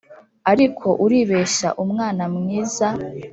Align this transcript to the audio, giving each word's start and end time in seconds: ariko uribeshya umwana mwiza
ariko 0.51 0.87
uribeshya 1.05 1.69
umwana 1.83 2.23
mwiza 2.35 2.87